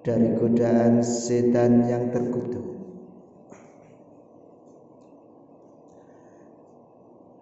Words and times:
dari 0.00 0.32
godaan 0.36 1.02
setan 1.04 1.84
yang 1.86 2.10
terkutuk. 2.10 2.64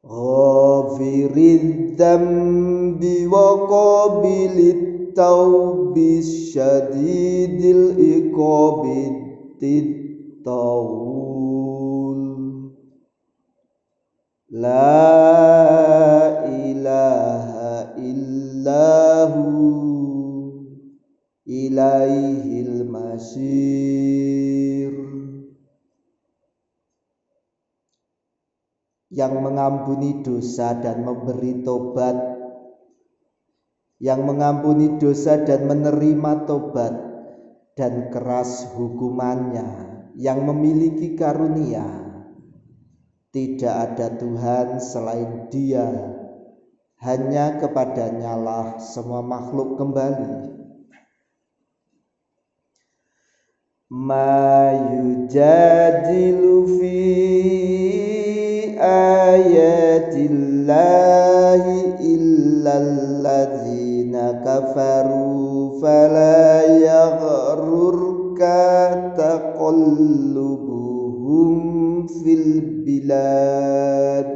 Ghafirid 0.00 1.94
dambi 2.00 3.28
wa 3.28 3.68
qabilit 3.68 5.01
taubi 5.14 6.24
syadidil 6.24 7.96
iqabid 7.96 9.14
tawul 10.44 12.20
La 14.52 16.44
ilaha 16.44 17.96
illahu 17.96 19.48
ilaihil 21.48 22.84
masir 22.84 24.92
yang 29.12 29.40
mengampuni 29.40 30.24
dosa 30.24 30.72
dan 30.80 31.04
memberi 31.04 31.64
tobat 31.64 32.31
yang 34.02 34.26
mengampuni 34.26 34.98
dosa 34.98 35.38
dan 35.46 35.70
menerima 35.70 36.42
tobat 36.50 36.90
dan 37.78 38.10
keras 38.10 38.66
hukumannya 38.74 39.94
yang 40.18 40.42
memiliki 40.42 41.14
karunia. 41.14 41.86
Tidak 43.32 43.72
ada 43.72 44.12
Tuhan 44.18 44.82
selain 44.82 45.48
dia. 45.48 45.88
Hanya 47.00 47.62
kepadanya 47.62 48.36
lah 48.36 48.76
semua 48.82 49.24
makhluk 49.24 49.80
kembali. 49.80 50.52
Ma 53.88 54.72
fi 56.76 56.98
ayatillahi 58.82 60.60
illalladzina 62.02 63.71
kafaru 64.44 65.80
fala 65.82 66.62
yaghrurka 66.78 68.54
taqallubuhum 69.18 72.06
fil 72.06 72.48
bilad 72.86 74.30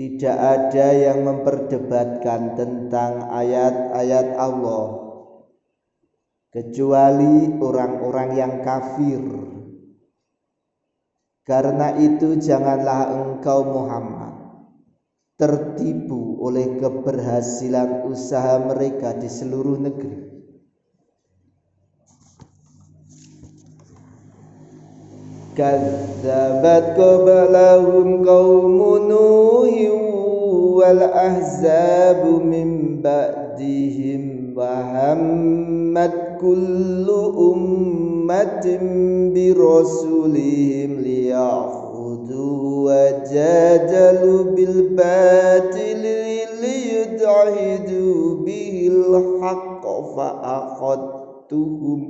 tidak 0.00 0.38
ada 0.40 0.88
yang 0.96 1.28
memperdebatkan 1.28 2.56
tentang 2.56 3.28
ayat-ayat 3.28 4.32
Allah 4.40 4.96
kecuali 6.50 7.60
orang-orang 7.60 8.28
yang 8.32 8.64
kafir. 8.64 9.20
Karena 11.44 11.92
itu 11.98 12.38
janganlah 12.40 13.12
engkau 13.12 13.60
Muhammad 13.66 14.30
tertipu 15.40 16.29
oleh 16.40 16.80
keberhasilan 16.80 18.08
usaha 18.08 18.56
mereka 18.64 19.12
di 19.12 19.28
seluruh 19.28 19.76
negeri. 19.76 20.32
Kadzabat 25.52 26.96
qablahum 26.96 28.24
qaumun 28.24 29.12
Nuhin 29.12 29.92
wal 30.80 31.04
ahzabu 31.04 32.40
min 32.40 33.02
ba'dihim 33.04 34.56
wa 34.56 34.80
hammat 34.80 36.40
kullu 36.40 37.52
ummatin 37.52 38.80
bi 39.36 39.52
rasulihim 39.52 41.04
liya'khudhu 41.04 42.88
wa 42.88 43.20
jadalu 43.28 44.56
bil 44.56 44.96
batil 44.96 45.39
akhadtuhum 51.50 52.00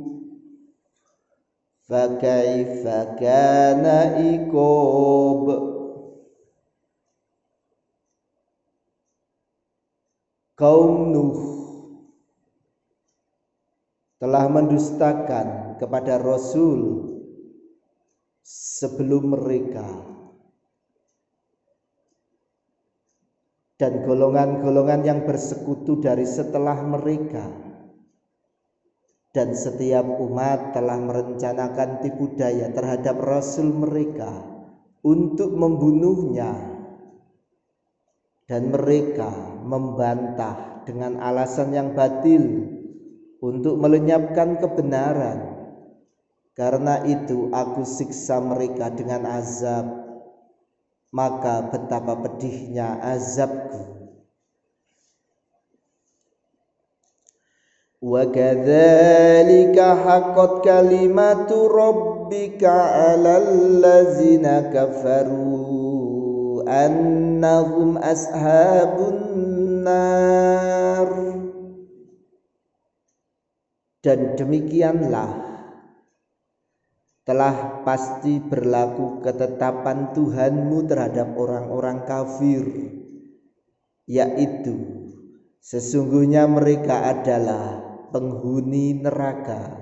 fakaifa 1.88 3.16
kana 3.16 3.98
iqab? 4.20 5.44
Kaum 10.60 11.08
Nuh 11.16 11.40
telah 14.20 14.44
mendustakan 14.52 15.80
kepada 15.80 16.20
Rasul 16.20 17.08
sebelum 18.44 19.32
mereka. 19.32 19.88
Dan 23.80 24.04
golongan-golongan 24.04 25.08
yang 25.08 25.24
bersekutu 25.24 26.04
dari 26.04 26.28
setelah 26.28 26.84
mereka 26.84 27.69
dan 29.30 29.54
setiap 29.54 30.02
umat 30.02 30.74
telah 30.74 30.98
merencanakan 30.98 32.02
tipu 32.02 32.34
daya 32.34 32.74
terhadap 32.74 33.14
rasul 33.22 33.70
mereka 33.70 34.42
untuk 35.06 35.54
membunuhnya. 35.54 36.50
Dan 38.50 38.74
mereka 38.74 39.30
membantah 39.62 40.82
dengan 40.82 41.22
alasan 41.22 41.70
yang 41.70 41.94
batil 41.94 42.66
untuk 43.38 43.78
melenyapkan 43.78 44.58
kebenaran. 44.58 45.62
Karena 46.58 47.06
itu 47.06 47.54
aku 47.54 47.86
siksa 47.86 48.42
mereka 48.42 48.90
dengan 48.90 49.22
azab. 49.30 49.86
Maka 51.14 51.70
betapa 51.70 52.18
pedihnya 52.26 52.98
azabku 53.02 53.89
wa 58.00 58.24
kadzalika 58.32 59.92
haqqat 59.92 60.64
kalimatu 60.64 61.68
rabbika 61.68 62.72
'alal 62.72 63.76
ladzina 63.84 64.72
kafaru 64.72 66.64
annahum 66.64 68.00
ashabun 68.00 69.20
nar. 69.84 71.10
Dan 74.00 74.32
demikianlah 74.32 75.28
telah 77.28 77.84
pasti 77.84 78.40
berlaku 78.40 79.20
ketetapan 79.20 80.16
Tuhanmu 80.16 80.88
terhadap 80.88 81.36
orang-orang 81.36 82.08
kafir 82.08 82.64
yaitu 84.08 85.04
sesungguhnya 85.60 86.48
mereka 86.48 87.12
adalah 87.12 87.89
penghuni 88.10 88.98
neraka. 88.98 89.78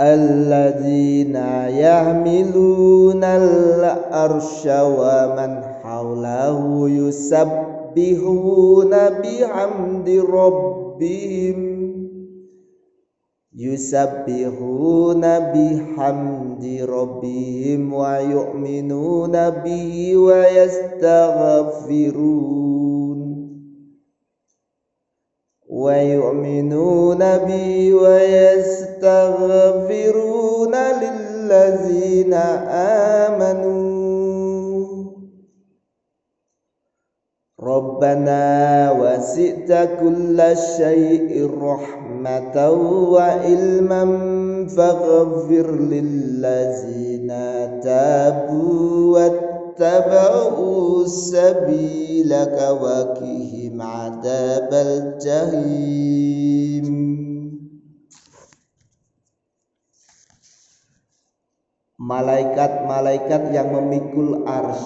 Alladzina 0.00 1.68
yahmiluna 1.68 3.36
al-arsya 3.38 4.88
wa 4.88 5.36
man 5.36 5.60
hawlahu 5.84 6.88
yusabbihuna 6.88 9.20
bihamdi 9.22 10.16
rabbihim. 10.24 11.58
Yusabbihuna 13.52 15.52
bihamdi 15.52 16.88
rabbihim 16.88 17.92
wa 17.92 18.16
yu'minuna 18.16 19.60
bihi 19.60 20.16
wa 20.16 20.48
yastaghfirun 20.48 22.71
ويؤمنون 25.82 27.22
بي 27.38 27.92
ويستغفرون 27.94 29.02
للذين 31.02 32.34
آمنوا. 33.24 33.92
ربنا 37.62 38.90
وسئت 39.00 39.70
كل 40.00 40.38
شيء 40.76 41.50
رحمة 41.62 42.70
وعلما 43.12 44.04
فاغفر 44.76 45.70
للذين 45.70 47.28
تابوا 47.82 49.18
wa 52.76 53.16
kihim 53.16 53.80
adabal 53.80 55.16
jahim 55.22 56.86
Malaikat-malaikat 62.02 63.54
yang 63.54 63.70
memikul 63.70 64.42
ars 64.42 64.82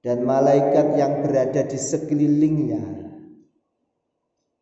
dan 0.00 0.24
malaikat 0.24 0.96
yang 0.96 1.20
berada 1.20 1.68
di 1.68 1.76
sekelilingnya. 1.76 2.80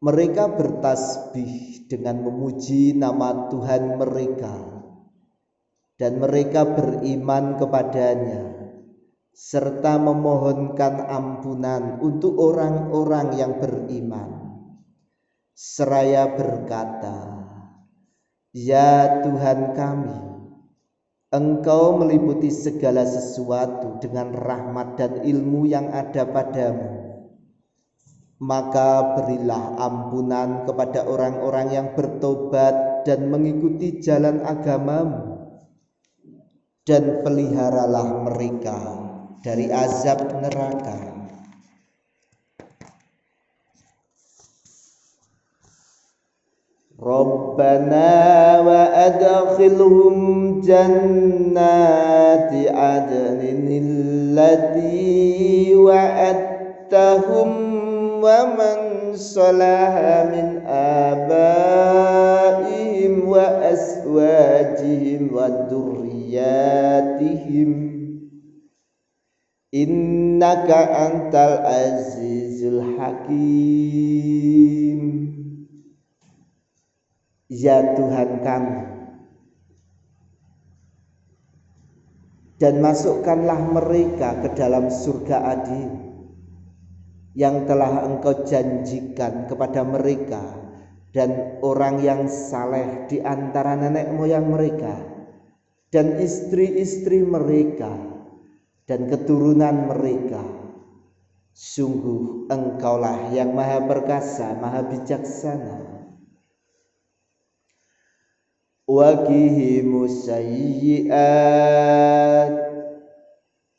Mereka 0.03 0.59
bertasbih 0.59 1.87
dengan 1.87 2.27
memuji 2.27 2.99
nama 2.99 3.47
Tuhan 3.47 3.95
mereka 3.95 4.55
dan 6.03 6.19
mereka 6.19 6.67
beriman 6.67 7.63
kepadanya 7.63 8.60
serta 9.41 9.97
memohonkan 9.97 11.09
ampunan 11.09 11.97
untuk 12.05 12.37
orang-orang 12.37 13.41
yang 13.41 13.57
beriman. 13.57 14.61
Seraya 15.57 16.29
berkata, 16.37 17.41
Ya 18.53 19.25
Tuhan 19.25 19.73
kami, 19.73 20.19
Engkau 21.33 21.97
meliputi 21.97 22.53
segala 22.53 23.07
sesuatu 23.09 23.97
dengan 24.03 24.35
rahmat 24.37 25.01
dan 25.01 25.13
ilmu 25.25 25.65
yang 25.65 25.89
ada 25.89 26.29
padamu. 26.29 26.91
Maka 28.45 29.17
berilah 29.17 29.79
ampunan 29.81 30.69
kepada 30.69 31.09
orang-orang 31.09 31.67
yang 31.73 31.89
bertobat 31.97 33.07
dan 33.09 33.33
mengikuti 33.33 34.05
jalan 34.05 34.45
agamamu. 34.45 35.49
Dan 36.85 37.23
peliharalah 37.23 38.27
mereka 38.27 39.10
dari 39.44 39.70
azab 39.70 40.26
neraka. 40.42 41.16
ربنا 47.06 48.16
وأدخلهم 48.60 50.16
جنات 50.62 52.52
عدن 52.70 53.68
التي 53.84 55.76
وعدتهم 55.76 57.50
ومن 58.24 58.78
صلح 59.16 59.94
من 60.34 60.48
آبائهم 61.08 62.34
وأزواجهم 63.30 65.22
وذرياتهم 65.36 65.96
innaka 69.71 71.11
antal 71.11 71.63
azizul 71.63 72.99
hakim. 72.99 75.01
Ya 77.51 77.95
Tuhan 77.95 78.31
kami. 78.43 78.79
Dan 82.61 82.85
masukkanlah 82.85 83.73
mereka 83.73 84.45
ke 84.45 84.53
dalam 84.53 84.93
surga 84.93 85.57
adil 85.57 85.89
yang 87.33 87.65
telah 87.65 88.05
engkau 88.05 88.45
janjikan 88.45 89.49
kepada 89.49 89.81
mereka 89.81 90.61
dan 91.17 91.57
orang 91.65 92.05
yang 92.05 92.29
saleh 92.29 93.09
di 93.09 93.17
antara 93.25 93.81
nenek 93.81 94.13
moyang 94.13 94.45
mereka 94.45 94.93
dan 95.89 96.21
istri-istri 96.21 97.25
mereka 97.25 98.20
dan 98.90 99.10
keturunan 99.10 99.90
mereka 99.90 100.44
sungguh 101.56 102.52
engkaulah 102.52 103.32
yang 103.34 103.56
maha 103.56 103.84
perkasa 103.88 104.54
maha 104.60 104.86
bijaksana 104.86 105.96
وقهم 108.86 110.04
السيئات 110.06 111.06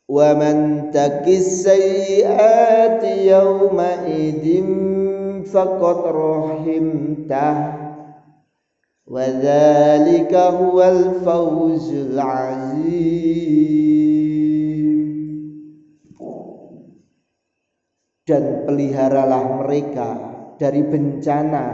ومن 0.08 0.90
تك 0.90 1.24
السيئات 1.28 3.04
يومئذ 3.04 4.64
فقد 5.46 5.98
رحمته 6.06 7.56
وذلك 9.06 10.34
هو 10.34 10.82
الفوز 10.82 11.92
العظيم 11.94 13.56
dan 18.27 18.67
peliharalah 18.69 19.65
mereka 19.65 20.09
dari 20.57 20.81
bencana 20.85 21.65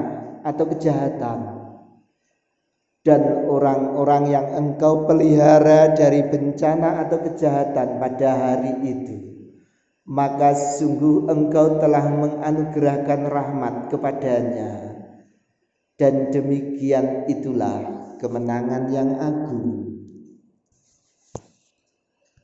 atau 0.44 0.66
kejahatan. 0.72 1.40
Dan 3.04 3.48
orang-orang 3.48 4.24
yang 4.28 4.48
engkau 4.52 5.08
pelihara 5.08 5.96
dari 5.96 6.28
bencana 6.28 7.08
atau 7.08 7.24
kejahatan 7.24 8.04
pada 8.04 8.30
hari 8.36 8.74
itu 8.84 9.28
maka 10.08 10.56
sungguh 10.56 11.28
engkau 11.28 11.84
telah 11.84 12.08
menganugerahkan 12.08 13.28
rahmat 13.28 13.92
kepadanya. 13.92 14.96
Dan 16.00 16.32
demikian 16.32 17.28
itulah 17.28 17.84
kemenangan 18.24 18.88
yang 18.94 19.20
agung 19.20 19.87